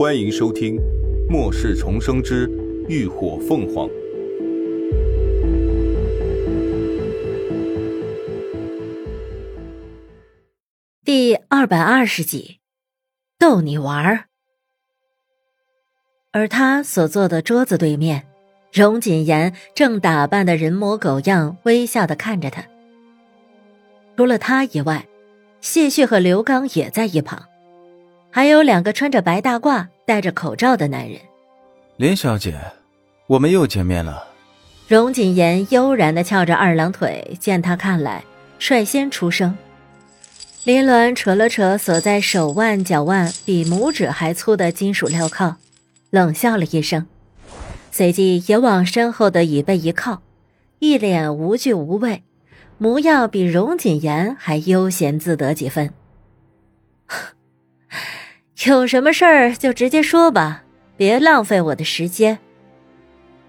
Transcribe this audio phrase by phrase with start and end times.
[0.00, 0.76] 欢迎收听
[1.28, 2.48] 《末世重生之
[2.88, 3.86] 浴火凤凰》
[11.04, 12.60] 第二百二十集，
[13.38, 14.24] 逗你玩儿。
[16.32, 18.26] 而他所坐的桌子对面，
[18.72, 22.64] 荣锦言正打扮的人模狗样，微笑的看着他。
[24.16, 25.06] 除了他以外，
[25.60, 27.49] 谢旭和刘刚也在一旁，
[28.30, 31.18] 还有两个穿着白大褂、戴着口罩的男人。
[31.96, 32.58] 林小姐，
[33.26, 34.24] 我们又见面了。
[34.88, 38.24] 荣锦言悠然的翘着二郎腿，见他看来，
[38.58, 39.56] 率先出声。
[40.64, 45.56] 林鸾扯了扯锁在手腕、脚腕比拇指还粗的金属镣铐。
[46.10, 47.06] 冷笑了一声，
[47.92, 50.22] 随即也往身后的椅背一靠，
[50.80, 52.24] 一脸无惧无畏，
[52.78, 55.90] 模样比荣锦言还悠闲自得几分。
[58.66, 60.64] 有什么事儿就直接说吧，
[60.96, 62.38] 别浪费我的时间。”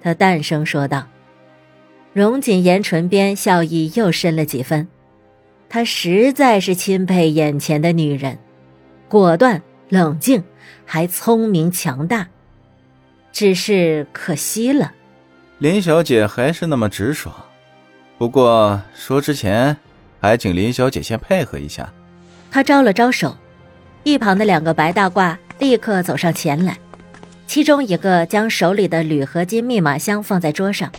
[0.00, 1.06] 他淡声说道。
[2.12, 4.86] 荣锦言唇边笑意又深了几分，
[5.68, 8.38] 他实在是钦佩眼前的女人，
[9.08, 10.44] 果断、冷静，
[10.86, 12.28] 还聪明强大。
[13.32, 14.92] 只是可惜了，
[15.58, 17.34] 林小姐还是那么直爽。
[18.16, 19.76] 不过说之前，
[20.20, 21.92] 还请林小姐先配合一下。
[22.48, 23.36] 他招了招手，
[24.04, 26.78] 一旁的两个白大褂立刻走上前来，
[27.46, 30.92] 其中一个将手里的铝合金密码箱放在桌上，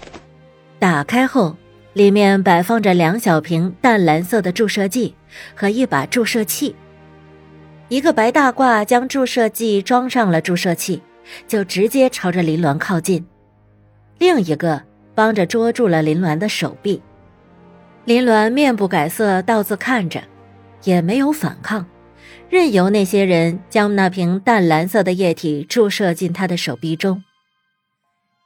[0.77, 1.55] 打开后，
[1.93, 5.15] 里面摆放着两小瓶淡蓝色的注射剂
[5.55, 6.75] 和一把注射器。
[7.87, 11.01] 一个白大褂将注射剂装上了注射器。
[11.47, 13.25] 就直接朝着林鸾靠近，
[14.19, 14.79] 另一个
[15.15, 17.01] 帮着捉住了林鸾的手臂。
[18.03, 20.21] 林鸾面不改色，倒自看着，
[20.83, 21.83] 也没有反抗，
[22.55, 27.21] 任由那些人将那瓶淡蓝色的液体注射进他的手臂中。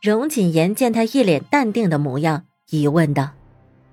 [0.02, 3.30] 荣锦言见他一脸淡定的模样，疑问道：“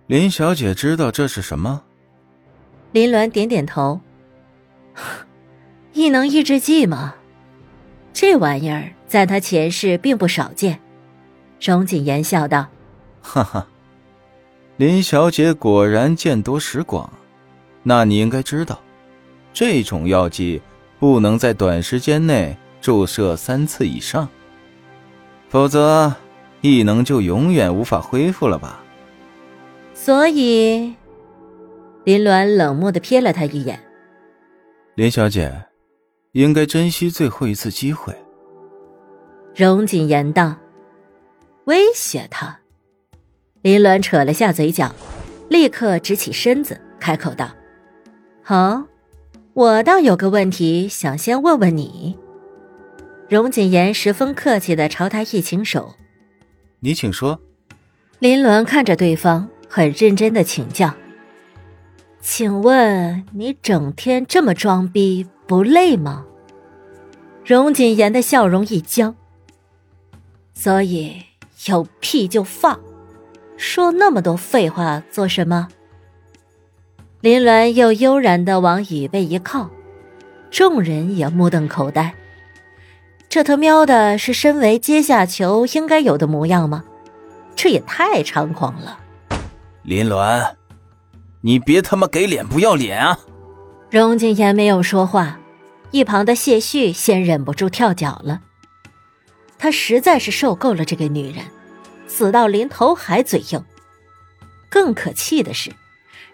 [0.08, 1.82] 林小姐知道这是什么？”
[2.92, 4.00] 林鸾点点头
[5.92, 7.16] ：“异能抑制剂吗？”
[8.14, 10.80] 这玩意儿在他前世并不少见，
[11.60, 12.68] 荣锦言笑道
[13.20, 13.68] ：“哈哈，
[14.78, 17.12] 林小姐果然见多识广。
[17.82, 18.80] 那你应该知道，
[19.56, 20.60] 这种药剂
[20.98, 24.28] 不能在短时间内注射三次以上，
[25.48, 26.14] 否则
[26.60, 28.84] 异能就永远无法恢复了吧？”
[29.94, 30.94] 所以，
[32.04, 33.80] 林鸾冷漠的瞥了他一眼
[34.94, 35.50] ：“林小姐。”
[36.32, 38.14] 应该珍惜最后一次机会。”
[39.56, 40.54] 荣锦言道，
[41.64, 42.58] 威胁他。
[43.62, 44.94] 林鸾扯了下嘴角，
[45.48, 47.48] 立刻直起身子，开口道
[48.44, 48.84] ：“好，
[49.56, 52.18] 我倒有个问题想先问问你。”
[53.26, 55.94] 荣锦言十分客气的朝他一请手
[56.80, 57.40] ：“你请说。”
[58.20, 60.94] 林鸾看着对方，很认真的请教
[62.20, 66.26] ：“请问你整天这么装逼？”不累吗？
[67.44, 69.14] 荣锦言的笑容一僵。
[70.52, 71.22] 所以
[71.68, 72.78] 有屁就放，
[73.56, 75.68] 说那么多废话做什么？
[77.26, 79.68] 林鸾又悠然的往椅背一靠，
[80.48, 82.14] 众人也目瞪口呆。
[83.28, 86.84] 这他喵的是身为阶下囚应该有的模样吗？
[87.56, 89.00] 这也太猖狂了！
[89.82, 90.52] 林鸾，
[91.40, 93.18] 你别他妈给脸不要脸啊！
[93.90, 95.40] 荣景言没有说话，
[95.90, 98.40] 一旁的谢旭先忍不住跳脚了。
[99.58, 101.44] 他实在是受够了这个女人，
[102.06, 103.64] 死到临头还嘴硬。
[104.68, 105.72] 更可气的是，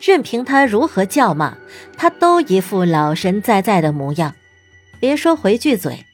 [0.01, 1.57] 任凭他如何叫骂，
[1.97, 4.35] 他都一副老神在在的模样。
[5.01, 6.05] 别说回句嘴，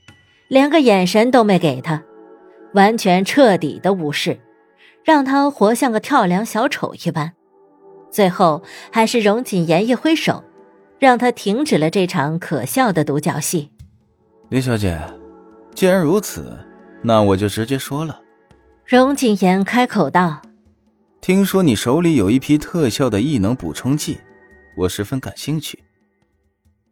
[0.49, 2.03] 连个眼神都没给他，
[2.75, 4.39] 完全彻底的无视，
[5.05, 7.33] 让他活像个跳梁小丑一般。
[8.11, 10.45] 最后还是荣锦言一挥手。
[10.99, 13.71] 让他停止了这场可笑的独角戏。
[14.49, 15.01] 林小姐，
[15.73, 16.59] 既然如此，
[17.03, 18.21] 那我就直接说了。
[18.85, 20.43] 荣景言开口道
[21.21, 24.19] ：“听说你手里有一批特效的异能补充剂，
[24.77, 25.83] 我十分感兴趣。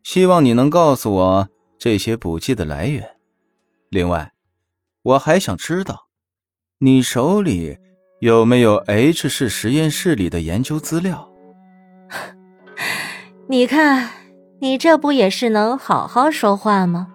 [0.03, 3.17] 希望你能告诉我这些补剂的来源。
[3.89, 4.33] 另外，
[5.03, 6.09] 我还想知道，
[6.79, 7.79] 你手里
[8.21, 11.29] 有没有 H 市实验室里的研究资料。
[13.49, 14.11] ”你看，
[14.61, 17.13] 你这不也是能好好说话吗？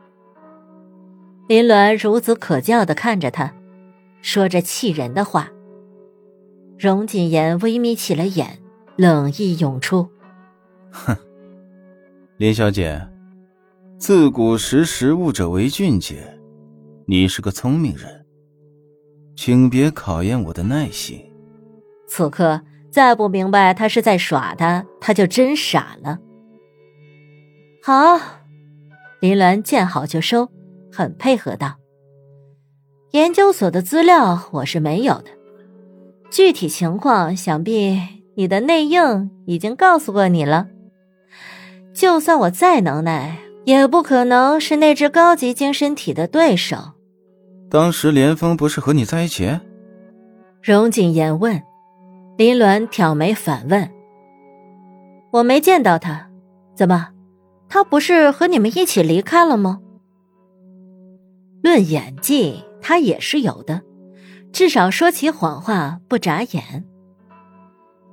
[1.48, 3.54] 林鸾孺子可教的看着他，
[4.22, 5.50] 说着气人的话。
[6.81, 8.57] 荣锦言微眯起了眼，
[8.95, 10.10] 冷意涌出
[10.89, 11.16] ：“哼，
[12.38, 13.07] 林小姐，
[14.00, 16.39] 自古识时务者为俊杰，
[17.06, 18.25] 你是个聪明人，
[19.36, 21.24] 请别考验我的耐心。
[22.07, 26.18] 此刻再不明白他是在耍他，他就真傻了。
[27.84, 28.19] 好，
[29.19, 30.50] 林鸾见好就收，
[30.92, 31.75] 很配合道
[33.13, 35.30] ：“研究所的资料我是没有的，
[36.31, 38.00] 具体情况想必
[38.36, 40.68] 你的内应已经告诉过你了。
[41.94, 46.94] 就算我再能耐，也不可能是那只高级精神体的对手。”
[47.69, 49.60] 当时连峰不是和你在一起？
[50.62, 51.62] 荣景言问。
[52.38, 53.88] 林鸾挑眉反问
[55.31, 56.30] ：“我没见到他，
[56.74, 57.10] 怎么？
[57.69, 59.80] 他不是和你们一起离开了吗？”
[61.62, 63.81] 论演技，他也是有的，
[64.51, 66.86] 至少说起谎话不眨眼。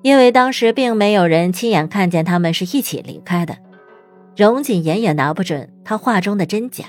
[0.02, 3.56] 因为当时并没有人亲眼看见他们是一起离开的，
[4.36, 6.84] 荣景言也拿不准他话中的真假。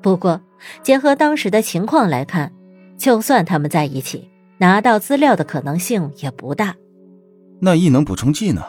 [0.00, 0.40] 不过，
[0.82, 2.52] 结合当时的情况来看，
[2.96, 4.30] 就算他们在一起。
[4.58, 6.76] 拿到资料的可能性也不大。
[7.60, 8.62] 那异能补充剂呢？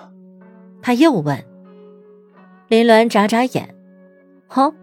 [0.81, 1.45] 他又问。
[2.67, 3.75] 林鸾眨眨眼
[4.55, 4.73] ：“哦，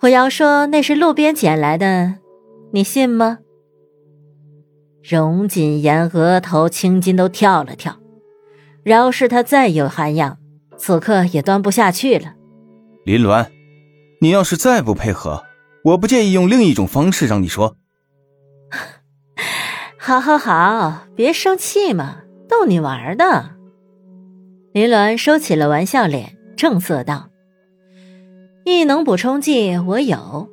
[0.00, 2.16] 我要说那是路边捡来的，
[2.72, 3.38] 你信吗？”
[5.02, 7.96] 荣锦言额头青筋都跳了跳。
[8.82, 10.38] 饶是他再有涵养，
[10.76, 12.34] 此刻也端不下去了。
[13.04, 13.46] 林鸾，
[14.20, 15.44] 你要是再不配合，
[15.84, 17.76] 我不介意用另一种方式让你说。
[19.98, 23.50] 好，好，好，别生气嘛，逗你玩的。
[24.72, 27.28] 林鸾收起了玩笑脸，正色道
[28.64, 30.48] ：“异能补充剂我有，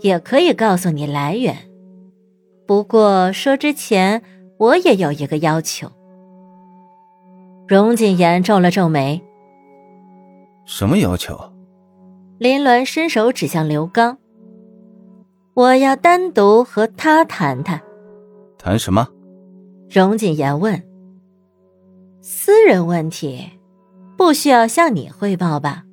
[0.00, 1.65] 也可以告诉你来源。
[2.66, 4.22] 不过说之前，
[4.58, 5.90] 我也有一个要求。”
[7.68, 9.22] 荣锦言皱了皱眉
[10.66, 11.38] ：“什么要求？”
[12.38, 14.18] 林鸾伸手指向刘刚
[15.54, 17.80] ：“我要单独和他谈谈。”
[18.58, 19.08] 谈什么？
[19.88, 20.82] 荣锦言问。
[22.20, 23.52] 私人问题，
[24.16, 25.84] 不需要向你汇报吧？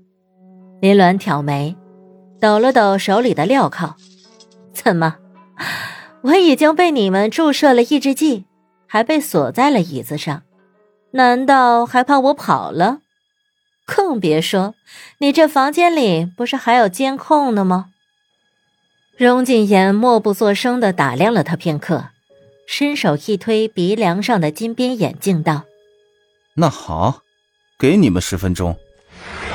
[0.81, 1.75] 林鸾挑眉，
[2.39, 3.95] 抖了抖手里的镣铐。
[4.73, 5.15] 怎么？
[6.23, 8.45] 我已经被你们注射了抑制剂，
[8.87, 10.43] 还被锁在了椅子上，
[11.11, 12.99] 难道还怕我跑了？
[13.85, 14.75] 更别说，
[15.19, 17.87] 你这房间里不是还有监控呢吗？
[19.17, 22.09] 荣锦言默不作声的打量了他片刻。
[22.65, 25.63] 伸手一推鼻梁上的金边眼镜，道
[26.55, 27.21] ：“那好，
[27.77, 28.77] 给你们十分钟。”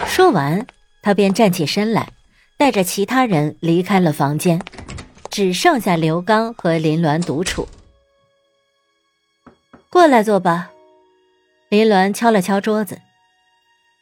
[0.06, 0.66] 说完，
[1.00, 2.12] 他便站起身来，
[2.58, 4.60] 带着其他人离开了房间，
[5.30, 7.66] 只剩下刘刚和林鸾独处。
[9.90, 10.70] 过来坐吧。
[11.68, 13.00] 林鸾敲了敲桌子，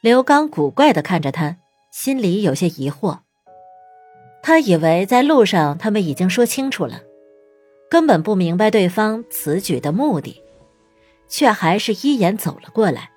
[0.00, 1.56] 刘刚古怪的看着他，
[1.90, 3.18] 心里有些疑惑。
[4.42, 7.00] 他以为在路上他们已经说清楚了。
[7.88, 10.42] 根本不明白对方此举的目的，
[11.28, 13.10] 却还是一眼走了过来，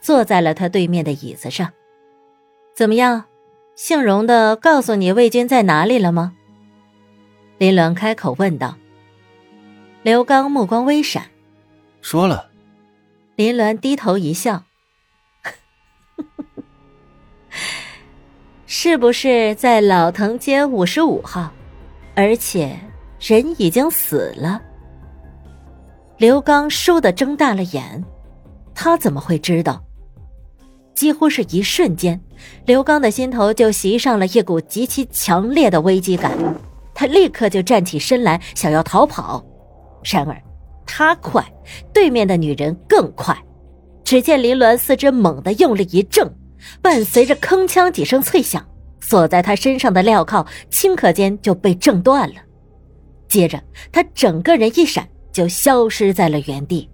[0.00, 1.72] 坐在了他对面的椅子上。
[2.74, 3.24] 怎么样，
[3.76, 6.34] 姓荣的告诉你魏军在哪里了吗？
[7.58, 8.76] 林鸾开口问道。
[10.02, 11.24] 刘刚目光微闪，
[12.00, 12.50] 说了。
[13.36, 14.62] 林鸾低头一笑，
[18.66, 21.52] 是不是在老藤街五十五号？
[22.14, 22.78] 而且。
[23.20, 24.60] 人已经死了。
[26.18, 28.04] 刘刚倏地睁大了眼，
[28.74, 29.82] 他怎么会知道？
[30.94, 32.20] 几乎是一瞬间，
[32.66, 36.36] 刘刚的心头就袭上了一股极其强烈的危机感，
[36.94, 39.44] 他立刻就站起身来，想要逃跑。
[40.04, 40.40] 然而，
[40.86, 41.44] 他快，
[41.92, 43.36] 对面的女人更快。
[44.04, 46.30] 只见林鸾四肢猛地用力一挣，
[46.82, 48.64] 伴随着铿锵几声脆响，
[49.00, 52.36] 锁在他身上的镣铐顷刻间就被挣断了。
[53.28, 56.88] 接着，他整个人一闪，就消失在了原地。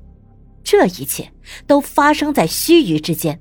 [0.63, 1.29] 这一切
[1.67, 3.41] 都发生在须臾之间，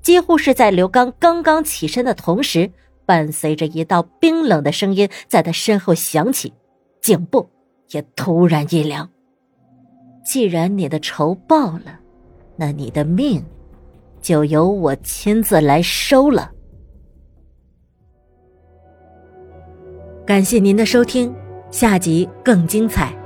[0.00, 2.70] 几乎是在刘刚刚刚起身的同时，
[3.06, 6.52] 伴随着一道冰冷的声音在他身后响起，
[7.00, 7.48] 颈部
[7.90, 9.08] 也突然一凉。
[10.24, 12.00] 既然你的仇报了，
[12.56, 13.44] 那你的命
[14.20, 16.52] 就由我亲自来收了。
[20.24, 21.34] 感谢您的收听。
[21.70, 23.21] 下集更精彩。